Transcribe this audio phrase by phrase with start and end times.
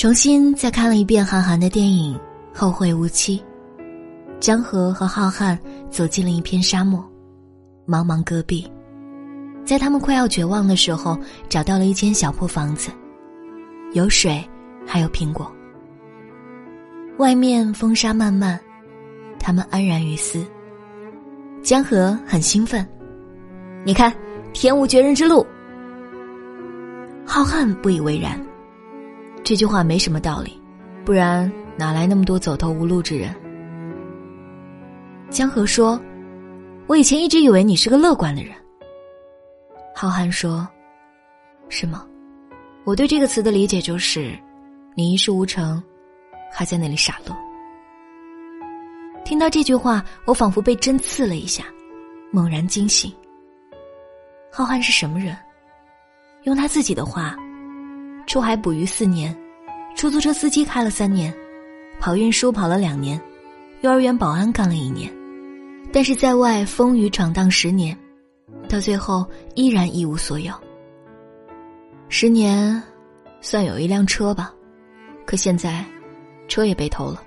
[0.00, 2.18] 重新再看了一遍韩寒的电影
[2.58, 3.38] 《后会无期》，
[4.40, 5.58] 江河和浩瀚
[5.90, 7.04] 走进了一片沙漠，
[7.86, 8.66] 茫茫戈壁，
[9.62, 11.18] 在他们快要绝望的时候，
[11.50, 12.90] 找到了一间小破房子，
[13.92, 14.42] 有水，
[14.86, 15.52] 还有苹果。
[17.18, 18.58] 外面风沙漫漫，
[19.38, 20.42] 他们安然于斯。
[21.62, 22.88] 江河很兴奋，
[23.84, 24.10] 你看，
[24.54, 25.46] 天无绝人之路。
[27.26, 28.40] 浩瀚不以为然。
[29.42, 30.60] 这句话没什么道理，
[31.04, 33.34] 不然哪来那么多走投无路之人？
[35.28, 36.00] 江河说
[36.86, 38.52] ：“我以前一直以为你是个乐观的人。”
[39.94, 40.68] 浩瀚说
[41.68, 42.06] ：“是吗？
[42.84, 44.38] 我对这个词的理解就是，
[44.94, 45.82] 你一事无成，
[46.52, 47.36] 还在那里傻乐。”
[49.24, 51.64] 听到这句话，我仿佛被针刺了一下，
[52.32, 53.12] 猛然惊醒。
[54.52, 55.36] 浩瀚是什么人？
[56.44, 57.36] 用他自己的话。
[58.30, 59.36] 出海捕鱼四年，
[59.96, 61.34] 出租车司机开了三年，
[61.98, 63.20] 跑运输跑了两年，
[63.80, 65.12] 幼儿园保安干了一年，
[65.92, 67.98] 但是在外风雨闯荡十年，
[68.68, 70.54] 到最后依然一无所有。
[72.08, 72.80] 十年，
[73.40, 74.54] 算有一辆车吧，
[75.26, 75.84] 可现在，
[76.46, 77.20] 车也被偷了。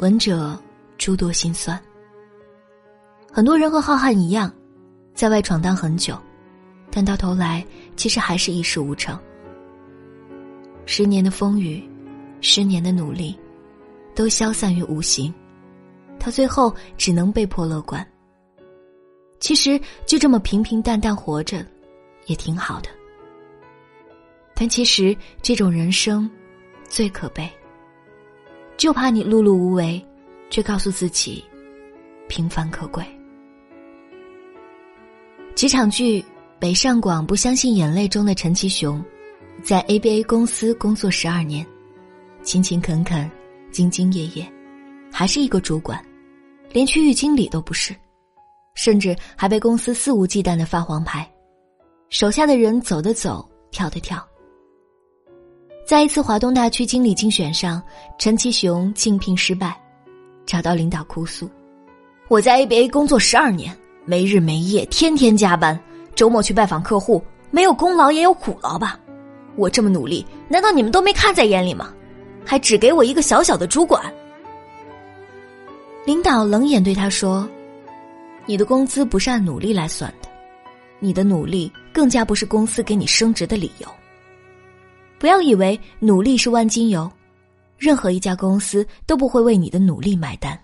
[0.00, 0.62] 闻者
[0.98, 1.80] 诸多心酸。
[3.32, 4.52] 很多人和浩瀚一样，
[5.14, 6.18] 在外闯荡很久。
[6.94, 7.64] 但到头来，
[7.96, 9.18] 其实还是一事无成。
[10.86, 11.82] 十年的风雨，
[12.40, 13.38] 十年的努力，
[14.14, 15.32] 都消散于无形，
[16.18, 18.04] 他最后只能被迫乐观。
[19.38, 21.64] 其实就这么平平淡淡活着，
[22.26, 22.88] 也挺好的。
[24.54, 26.28] 但其实这种人生，
[26.88, 27.48] 最可悲。
[28.76, 30.04] 就怕你碌碌无为，
[30.50, 31.44] 却告诉自己，
[32.28, 33.04] 平凡可贵。
[35.54, 36.24] 几场剧。
[36.62, 39.04] 北上广不相信眼泪中的陈其雄，
[39.64, 41.66] 在 ABA 公司工作十二年，
[42.44, 43.28] 勤勤恳恳，
[43.72, 44.48] 兢兢业业，
[45.10, 46.00] 还是一个主管，
[46.70, 47.92] 连区域经理都不是，
[48.76, 51.28] 甚至还被公司肆无忌惮的发黄牌，
[52.10, 54.24] 手下的人走的走，跳的跳。
[55.84, 57.82] 在一次华东大区经理竞选上，
[58.20, 59.76] 陈其雄竞聘失败，
[60.46, 61.50] 找到领导哭诉
[62.30, 65.76] ：“我在 ABA 工作十二年，没日没夜，天天加班。”
[66.14, 68.98] 周末去拜访客户，没有功劳也有苦劳吧？
[69.56, 71.92] 我这么努力，难道你们都没看在眼里吗？
[72.44, 74.02] 还只给我一个小小的主管？
[76.04, 77.48] 领导冷眼对他说
[78.46, 80.28] ：“你的工资不是按努力来算的，
[80.98, 83.88] 你的努力更加不是公司给你升职的理由。
[85.18, 87.10] 不要以为努力是万金油，
[87.78, 90.58] 任何一家公司都不会为你的努力买单。”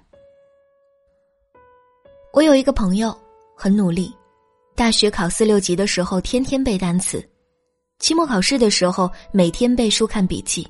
[2.33, 3.17] 我有一个朋友，
[3.55, 4.13] 很努力。
[4.79, 7.19] 大学考四六级的时候，天天背单词；
[7.99, 10.63] 期末考试的时候，每天背书看笔记；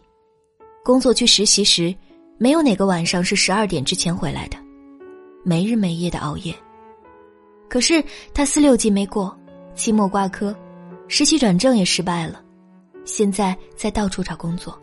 [0.83, 1.95] 工作去实习时，
[2.39, 4.57] 没有哪个晚上是十二点之前回来的，
[5.45, 6.55] 没日没夜的熬夜。
[7.69, 8.03] 可是
[8.33, 9.39] 他四六级没过，
[9.75, 10.57] 期末挂科，
[11.07, 12.41] 实习转正也失败了，
[13.05, 14.75] 现在在到处找工作。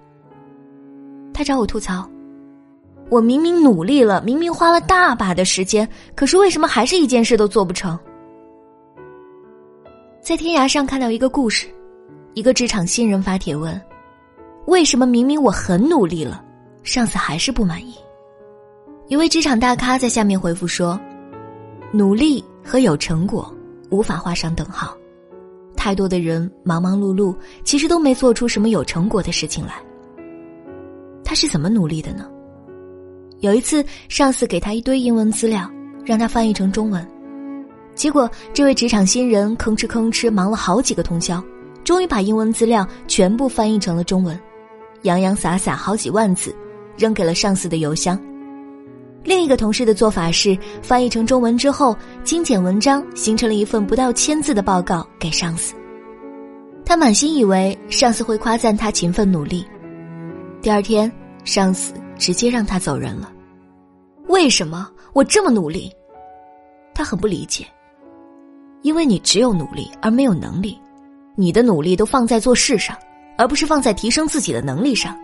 [1.34, 2.08] 他找我吐槽
[3.10, 7.98] ：“我明明努力了，明明花了大把的时间，可是为什么还是一件事都做不成？”
[10.26, 11.68] 在天涯上看到一个故事，
[12.34, 13.80] 一个职场新人发帖问
[14.66, 16.44] ：“为什么明明我很努力了，
[16.82, 17.94] 上司还是不满意？”
[19.08, 21.00] 一位职场大咖在下面回复说
[21.94, 23.56] ：“努力和有成果
[23.92, 24.98] 无法画上等号，
[25.76, 29.76] 太多的人忙忙碌碌，其实都没做出什么有成果的事情来。
[31.24, 32.28] 他是怎么努力的呢？
[33.42, 35.70] 有一次，上司给他一堆英文资料，
[36.04, 37.08] 让他翻译成中文。”
[37.96, 41.42] 结果，这位职场新人吭哧吭哧忙了好几个通宵，
[41.84, 44.38] 终于把英文资料全部翻译成了中文，
[45.04, 46.54] 洋洋洒洒好几万字，
[46.98, 48.20] 扔给了上司的邮箱。
[49.24, 55.74] 另一个同事的做法是，翻译成中文之后，精简文章，形成了一份不到千字的报告给上司。
[56.86, 59.66] 他满心以为上司会夸赞他勤奋努力，
[60.62, 61.12] 第二天，
[61.44, 63.32] 上司直接让他走人了。
[64.28, 65.92] 为什么我这么努力？
[66.94, 67.66] 他很不理解。
[68.86, 70.80] 因为你只有努力而没有能力，
[71.34, 72.96] 你的努力都放在做事上，
[73.36, 75.18] 而不是放在提升自己的能力上。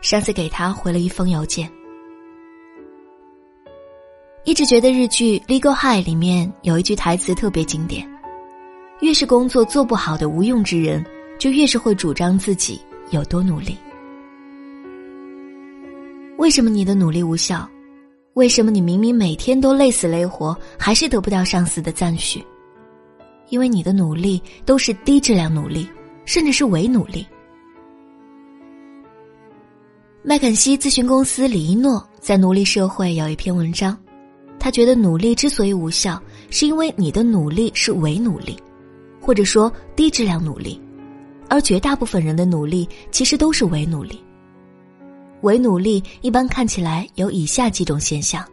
[0.00, 1.70] 上次给他回了一封邮件。
[4.44, 8.10] 一直觉得日剧《Legal High》里面有一句台词特别经典：
[9.02, 11.04] 越是工作做不好的无用之人，
[11.38, 13.76] 就越是会主张自己有多努力。
[16.38, 17.68] 为什么你的努力无效？
[18.40, 22.42] 为什么你明明每天都累死累活，还是得不到上司的赞许？
[23.50, 25.86] 因为你的努力都是低质量努力，
[26.24, 27.26] 甚至是伪努力。
[30.22, 33.94] 麦肯锡咨询公司李一诺在《奴隶社会》有一篇文章，
[34.58, 38.56] 他觉得努力之所以无效，是因为你的努力是伪努力，
[39.20, 40.80] 或者说低质量努力，
[41.50, 44.18] 而绝大部分人的努力其实都是伪努力。
[45.42, 48.44] 伪努力一般看起来有以下几种现象：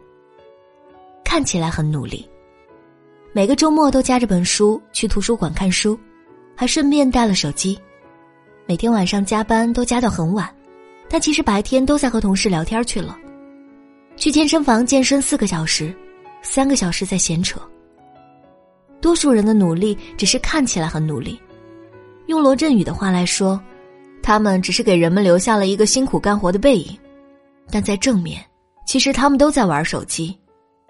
[1.24, 2.28] 看起来很努力，
[3.32, 5.98] 每个周末都夹着本书去图书馆看书，
[6.56, 7.78] 还顺便带了手机，
[8.66, 10.48] 每天晚上加班都加到很晚。
[11.10, 13.16] 但其实白天都在和同事聊天去了，
[14.16, 15.94] 去健身房健身四个小时，
[16.42, 17.58] 三个小时在闲扯。
[19.00, 21.40] 多数人的努力只是看起来很努力，
[22.26, 23.58] 用罗振宇的话来说，
[24.28, 26.94] 他们只是给人们留下了一个辛苦干活的背影，
[27.70, 28.44] 但在正面，
[28.86, 30.38] 其实他们都在玩手机，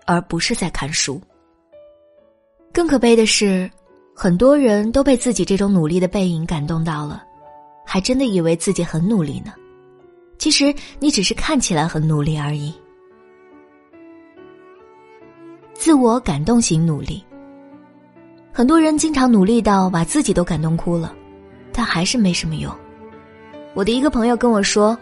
[0.06, 1.22] 而不是在看书。
[2.72, 3.70] 更可悲的是，
[4.12, 7.22] 很多人都被自己这种努力的背影感动到了，
[7.86, 9.52] 还真的以为自己很努力呢。
[10.36, 12.74] 其实你只是看起来很努力而已。
[15.74, 17.24] 自我感动型努力，
[18.52, 21.14] 很多人经常努力到把自己都感动哭了，
[21.72, 22.76] 但还是没什么用。
[23.78, 24.98] 我的一个朋友跟我说，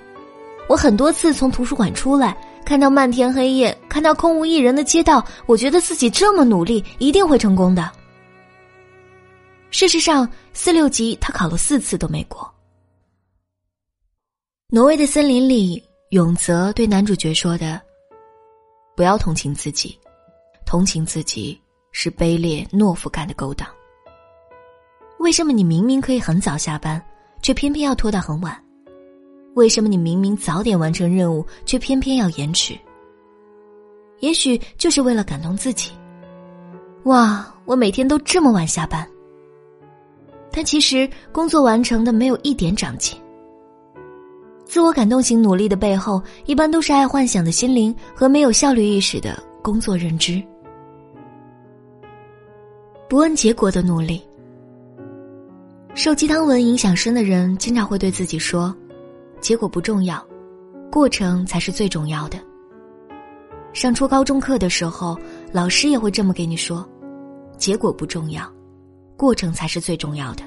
[0.69, 7.91] 我很多次从图书馆出来，看到漫天黑夜，看到空无一人的街道，我觉得自己这么努力，一定会成功的。
[9.71, 12.53] 事实上，四六级他考了四次都没过。
[14.69, 17.81] 挪威的森林里，永泽对男主角说的
[18.95, 19.99] ：“不要同情自己，
[20.67, 21.59] 同情自己
[21.93, 23.67] 是卑劣懦夫干的勾当。
[25.19, 27.03] 为什么你明明可以很早下班，
[27.41, 28.63] 却偏偏要拖到很晚？
[29.57, 32.79] 为什么你明明早点完成任务，却偏偏要延迟？
[34.21, 35.91] 也许就是为了感动自己。
[37.05, 39.09] 哇，我每天都这么晚下班，
[40.51, 43.19] 但其实工作完成的没有一点长进。”
[44.67, 50.43] 自我感动型努力的背后，一般都是爱幻想的心灵和没有效率意识的工作认知。
[53.09, 54.23] 不问结果的努力，
[55.95, 58.75] 受鸡汤文影响深的人，经常会对自己说
[59.47, 60.21] ：“结果不重要，
[60.91, 62.37] 过程才是最重要的。”
[63.73, 65.17] 上初高中课的时候，
[65.53, 66.85] 老师也会这么给你说
[67.57, 68.43] ：“结果不重要，
[69.17, 70.43] 过程才是最重要的。”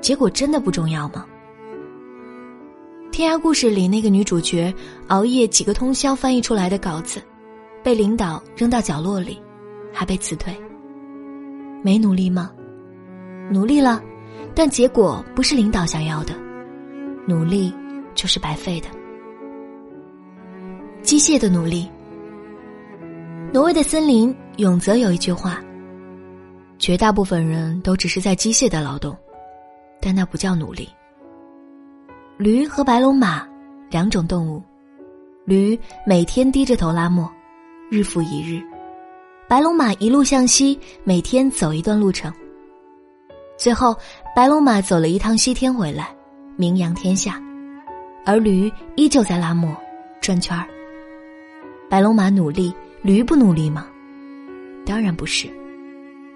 [0.00, 1.26] 结果真的不重要吗？
[3.10, 4.72] 天涯故事里那个女主角
[5.08, 7.20] 熬夜几个通宵翻译出来的稿子，
[7.82, 9.42] 被领导扔到角落里，
[9.92, 10.56] 还被辞退。
[11.82, 12.52] 没努力吗？
[13.50, 14.00] 努力了，
[14.54, 16.32] 但结果不是领导想要的，
[17.26, 17.74] 努力
[18.14, 18.88] 就是白费的。
[21.02, 21.90] 机械的努力。
[23.52, 25.62] 挪威的森林，永泽有一句话：
[26.78, 29.16] 绝大部分人都只是在机械的劳动，
[30.00, 30.88] 但那不叫努力。
[32.36, 33.46] 驴和白龙马，
[33.90, 34.62] 两种动物。
[35.44, 37.30] 驴每天低着头拉磨，
[37.88, 38.60] 日复一日；
[39.48, 42.32] 白龙马一路向西，每天走一段路程。
[43.56, 43.96] 最后，
[44.34, 46.12] 白龙马走了一趟西天回来，
[46.56, 47.40] 名扬天下，
[48.24, 49.76] 而驴依旧在拉磨，
[50.20, 50.66] 转圈儿。
[51.88, 52.72] 白龙马努力，
[53.02, 53.86] 驴不努力吗？
[54.84, 55.48] 当然不是。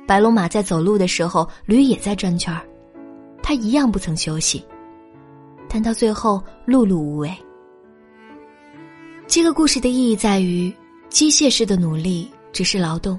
[0.07, 2.61] 白龙马在走路的时候，驴也在转圈儿，
[3.43, 4.65] 它一样不曾休息。
[5.69, 7.33] 但到最后，碌碌无为。
[9.27, 10.73] 这个故事的意义在于，
[11.09, 13.19] 机械式的努力只是劳动。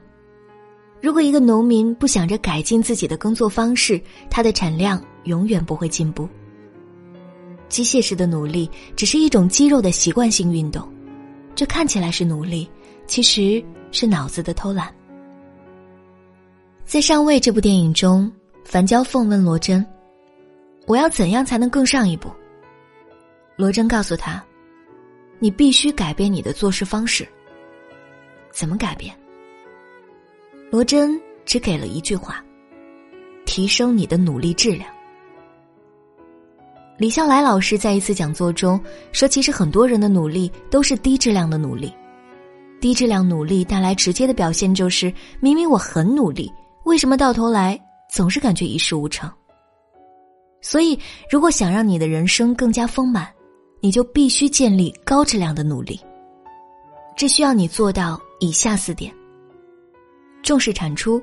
[1.01, 6.29] 如果一个农民不想着改进自己的耕作方式，他的产量永远不会进步。
[7.72, 10.88] 机械式的努力只是一种肌肉的习惯性运动，
[11.56, 12.70] 这看起来是努力，
[13.08, 14.94] 其实是脑子的偷懒。
[16.86, 18.30] 在《上位》这部电影中，
[18.66, 19.84] 樊娇凤问罗真
[20.86, 22.30] ：“我要怎样才能更上一步？”
[23.56, 24.44] 罗真告诉他
[25.40, 27.25] ：“你必须改变你的做事方式。
[28.51, 29.16] 怎么改变？”
[30.70, 32.44] 罗真只给了一句话
[33.46, 34.94] ：“提升你的努力质量。”
[37.01, 38.79] 李笑来老师在一次讲座中
[39.12, 41.91] 说：“其实很多人的努力都是低质量的努力，
[42.79, 46.53] 低质量努力带来直接的表现就是，明明我很努力，
[46.84, 47.75] 为什么到头来
[48.08, 49.27] 总是感觉一事无成？
[50.62, 53.27] 所以，如果想让你的人生更加丰满，
[53.79, 56.00] 你就必须建立高质量的努力，
[57.17, 59.12] 这需要你做到以下四点：
[60.43, 61.20] 重视产出，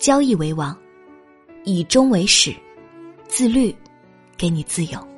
[0.00, 0.76] 交易为王，
[1.62, 2.52] 以终为始，
[3.28, 3.72] 自律，
[4.36, 5.08] 给你自由。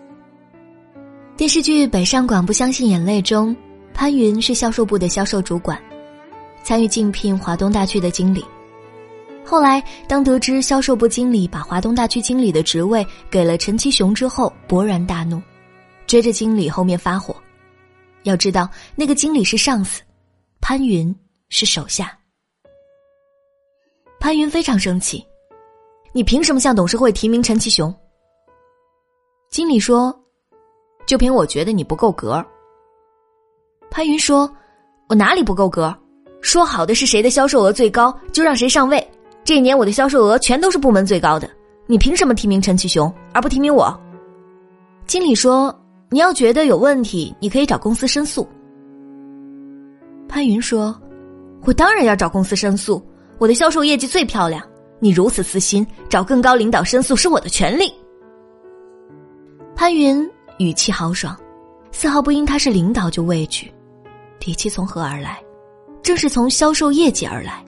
[1.37, 3.57] 电视剧《北上广不相信眼泪》中，
[3.95, 5.81] 潘云是销售部的销售主管，
[6.65, 8.45] 参与竞聘华东大区的经理。
[9.45, 15.41] 后来，当得知销售部经理把华东大区经理的职位给了陈其雄之后，勃然大怒。
[16.07, 17.37] 追着经理后面发火。
[18.25, 20.03] 要知道，那个经理是上司，
[20.61, 21.15] 潘云
[21.51, 22.19] 是手下。
[24.19, 25.25] 潘云非常生气
[26.13, 27.95] ：“你凭什么向董事会提名陈其雄？”
[29.51, 30.15] 经理说
[31.07, 32.45] ：“就凭我觉得你不够格。”
[33.91, 34.51] 潘云说
[35.09, 35.95] ：“我哪里不够格？
[36.41, 39.05] 说好的是谁的销售额最高就让谁上位。
[39.43, 41.49] 这一年我的销售额全都是部门最高的，
[41.87, 43.99] 你凭什么提名陈其雄而不提名我？”
[45.07, 45.75] 经理说
[46.11, 48.47] ：“你要觉得有问题，你可以找公司申诉。”
[50.29, 50.95] 潘云说
[51.65, 53.03] ：“我当然要找公司申诉。”
[53.39, 54.63] 我的销售业绩最漂亮，
[54.99, 57.95] 你如此私心，找更高领导申诉是我的权利。
[59.81, 61.39] 潘云语气豪爽，
[61.93, 63.73] 丝毫不因他是领导就畏惧，
[64.41, 65.41] 底气从何而来？
[66.03, 67.65] 正是从销售业绩而来。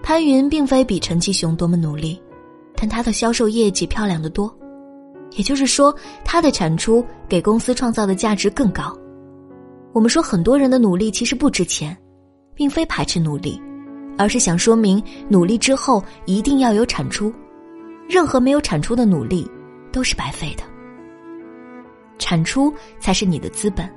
[0.00, 2.22] 潘云并非比陈其雄多么努力，
[2.76, 4.56] 但他的销售业绩漂亮的多，
[5.32, 5.92] 也就是说，
[6.24, 8.96] 他的产出给公司创造的价值更高。
[9.92, 11.98] 我们说很多人的努力其实不值钱，
[12.54, 13.60] 并非排斥努力。
[14.16, 17.34] 而是想说明，努力之后一定要有产出，
[18.08, 19.50] 任何没有产出的努力
[19.92, 20.64] 都是白费的。
[22.18, 23.88] 产出才是你的资本，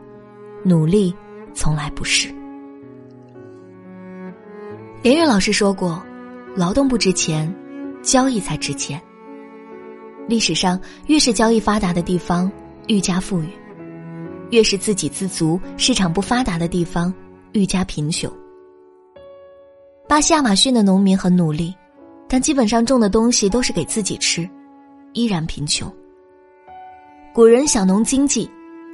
[0.63, 1.13] 努力
[1.53, 2.33] 从来不是。
[5.01, 6.01] 连岳老师说过
[6.55, 7.53] ：“劳动不值钱，
[8.01, 9.01] 交易才值钱。”
[10.29, 12.49] 历史上，越是交易发达的地方，
[12.87, 13.47] 愈加富裕；
[14.51, 17.13] 越是自给自足、市场不发达的地方，
[17.51, 18.31] 愈加贫穷。
[20.07, 21.75] 巴西亚马逊的农民很努力，
[22.29, 24.49] 但基本上种的东西都是给自己吃，
[25.13, 25.91] 依然贫穷。
[27.33, 28.49] 古人小农经济，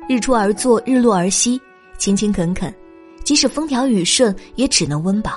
[0.08, 1.60] 日出而作，日落而息，
[1.98, 2.74] 勤勤恳恳，
[3.24, 5.34] 即使风调雨顺，也只能温饱。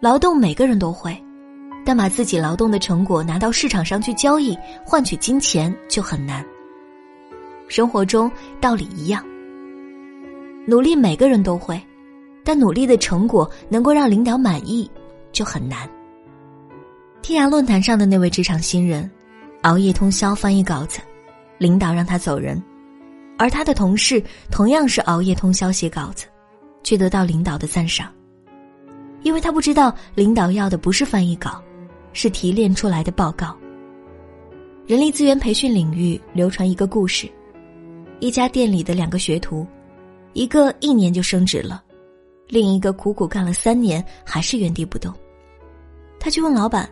[0.00, 1.16] 劳动每个人都会，
[1.84, 6.44] 但把自己劳动的成果拿到市场上去交易，换取金钱就很难。
[7.68, 9.24] 生活中道理一样，
[10.66, 11.80] 努力每个人都会。
[12.44, 14.90] 但努力的成果能够让领导满意，
[15.30, 15.88] 就很难。
[17.22, 19.08] 天涯论坛上的那位职场新人，
[19.62, 20.98] 熬夜通宵翻译稿子，
[21.56, 22.60] 领导让他走人，
[23.38, 26.26] 而他的同事同样是熬夜通宵写稿子，
[26.82, 28.12] 却得到领导的赞赏，
[29.22, 31.62] 因为他不知道领导要的不是翻译稿，
[32.12, 33.56] 是提炼出来的报告。
[34.84, 37.30] 人力资源培训领域流传一个故事：
[38.18, 39.64] 一家店里的两个学徒，
[40.32, 41.84] 一个一年就升职了。
[42.48, 45.14] 另一个苦苦干了三年，还是原地不动。
[46.18, 46.88] 他去问老板：“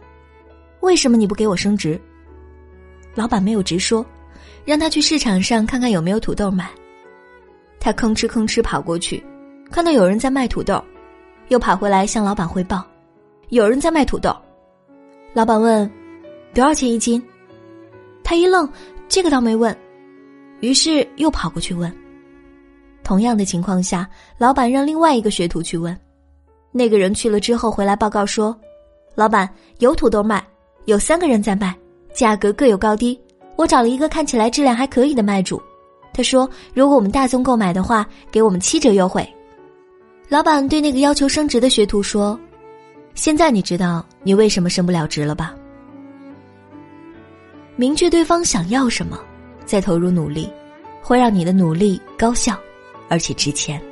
[0.81, 2.01] 为什么你不给我升职？”
[3.15, 4.05] 老板没有直说，
[4.65, 6.71] 让他去市场上看看有没有土豆卖。
[7.79, 9.23] 他吭哧吭哧跑过去，
[9.71, 10.83] 看到有人在卖土豆，
[11.49, 12.85] 又跑回来向老板汇报
[13.49, 14.37] ：“有人在卖土豆。”
[15.33, 15.91] 老板问
[16.55, 17.23] ：“多少钱一斤？”
[18.23, 18.69] 他一愣，
[19.09, 19.77] 这个倒没问，
[20.61, 21.93] 于是又跑过去问。
[23.03, 24.09] 同样的情况下，
[24.39, 25.99] 老板让另外一个学徒去问，
[26.71, 28.57] 那个人去了之后回来报告说
[29.17, 30.47] ：“老板有土豆卖，
[30.85, 31.75] 有三个人在卖，
[32.13, 33.19] 价格各有高低。
[33.57, 35.61] 我找了一个看起来质量还可以的卖主，
[36.13, 39.29] 他说如果我们大宗购买的话，给我们七折优惠。”
[40.29, 42.39] 老板对那个要求升职的学徒说
[43.15, 45.55] ：“现在你知道你为什么升不了职了吧？
[47.77, 49.19] 明确对方想要什么，
[49.65, 50.49] 再投入努力，
[51.03, 52.59] 会让你的努力高效。”
[53.11, 53.83] 而且值钱。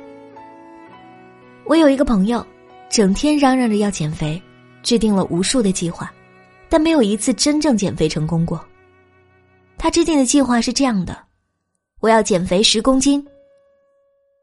[1.65, 2.43] 我有一个朋友，
[2.89, 4.41] 整天嚷嚷着要减肥，
[4.81, 6.09] 制定了无数的计划，
[6.69, 8.63] 但没有一次真正减肥成功过。
[9.77, 11.17] 他制定的计划是这样的：
[11.99, 13.25] 我要减肥十公斤。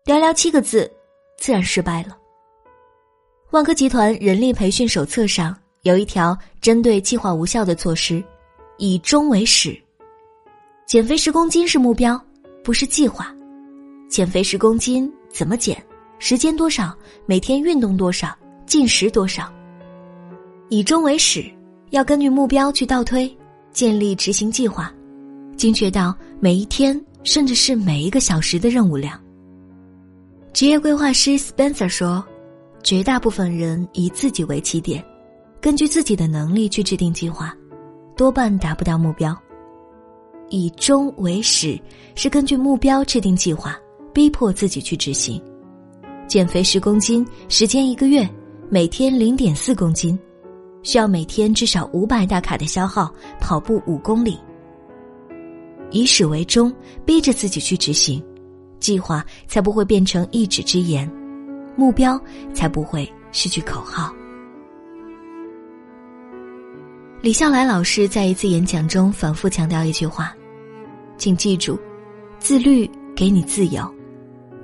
[0.05, 0.91] 寥寥七个字，
[1.39, 2.17] 自然失败了。
[3.51, 8.23] 万科集团人力培训手册上有一条针对计划无效的措施：
[8.79, 9.81] 以终为始。
[10.85, 12.21] 减肥十公斤是目标，
[12.63, 13.35] 不是计划。
[14.09, 15.85] 减肥十公斤怎么减？
[16.19, 16.97] 时间多少？
[17.27, 18.37] 每天运动多少？
[18.65, 19.53] 进食多少？
[20.69, 21.45] 以终为始，
[21.91, 23.31] 要根据目标去倒推，
[23.73, 24.93] 建立执行计划，
[25.57, 29.21] 精确到每一天，甚至是每一个小时的任务量。
[30.53, 32.25] 职业规划师 Spencer 说
[32.83, 35.05] ：“绝大部分人以自己为起点，
[35.61, 37.55] 根据自己的能力去制定计划，
[38.17, 39.37] 多半达不到目标。
[40.49, 41.79] 以终为始，
[42.15, 43.77] 是根据目标制定计划。”
[44.17, 45.39] 逼迫自己去执行，
[46.27, 48.27] 减肥十公斤，时间一个月，
[48.71, 50.19] 每天零点四公斤，
[50.87, 54.39] 需要每天至少五百大卡的消耗，跑步五公里。
[55.91, 56.73] 以始为终，
[57.05, 58.25] 逼着自己去执行，
[58.79, 61.11] 计划才不会变成一纸之言，
[61.75, 62.19] 目标
[62.55, 64.15] 才不会失去口号。
[67.21, 70.33] 李笑来老师在一次演讲中反复强调一句话：
[71.19, 71.77] 请记住，
[72.39, 73.83] 自律给你自由。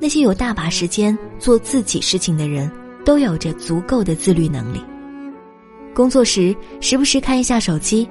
[0.01, 2.71] 那些有大把时间做自己事情的人，
[3.05, 4.81] 都有着足够的自律能力。
[5.95, 8.09] 工作时时不时看一下手机，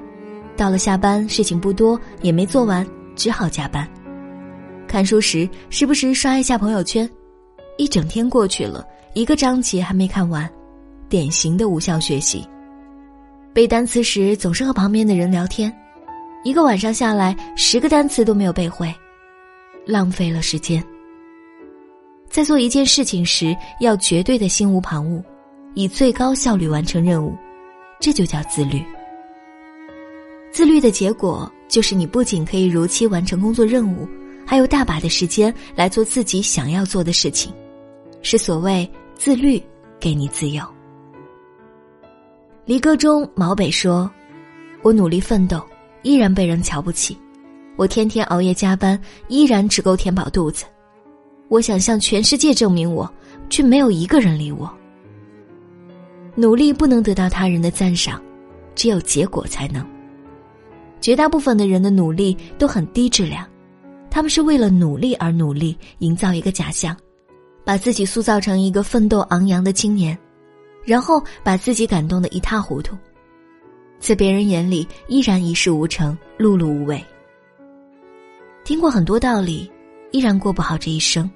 [0.56, 2.86] 到了下班事情不多也没做完，
[3.16, 3.88] 只好加班。
[4.86, 7.08] 看书时时不时刷一下朋友圈，
[7.78, 10.48] 一整天过去了，一个章节还没看完，
[11.08, 12.46] 典型的无效学习。
[13.52, 15.74] 背单词时总是和旁边的人聊天，
[16.44, 18.94] 一个晚上下来十个单词都没有背会，
[19.86, 20.82] 浪费了时间。
[22.30, 25.22] 在做一件事情时，要绝对的心无旁骛，
[25.74, 27.34] 以最高效率完成任务，
[28.02, 28.82] 这就叫自律。
[30.50, 34.08] 自律的结果就是你不仅可以如期完成工作任务，
[34.44, 37.54] 还有大把的时间来做自己想要做的事情，
[38.20, 39.62] 是所谓自律
[40.00, 40.64] 给你自由。
[42.64, 44.10] 离歌中毛北说
[44.82, 45.64] ：“我努力奋斗，
[46.02, 47.16] 依然被人瞧不起；
[47.76, 50.64] 我天天熬夜加班，依然只够填饱肚子。”
[51.48, 53.08] 我想向全世界证明我，
[53.48, 54.68] 却没有一个人理我。
[56.34, 58.22] 努力不能得到他人的赞赏，
[58.74, 59.86] 只有结果才能。
[61.00, 63.46] 绝大部分的人的努力都很低质量，
[64.10, 66.96] 他们是为了努力而努力，营造一个假象，
[67.64, 70.16] 把自己塑造成一个奋斗昂扬的青年，
[70.84, 72.96] 然后把自己感动的一塌糊涂，
[73.98, 77.04] 在别人眼里依然一事无成、碌碌无为。
[78.64, 79.70] 听过很多道理，
[80.12, 81.28] 依然过不好这一生。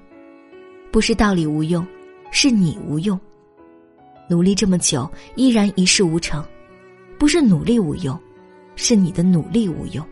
[0.91, 1.85] 不是道理无用，
[2.31, 3.19] 是你无用。
[4.27, 6.43] 努力这么久，依然一事无成，
[7.17, 8.19] 不是努力无用，
[8.75, 10.05] 是你的努力无用。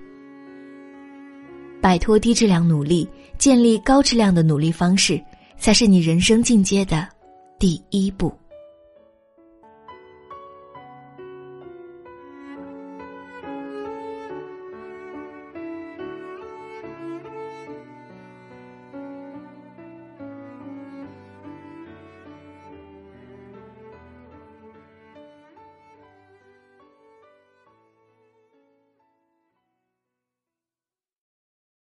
[1.81, 3.07] 摆脱低质量努力，
[3.37, 5.21] 建立高质量的努力方式，
[5.57, 7.07] 才是你人生进阶的
[7.59, 8.33] 第一步。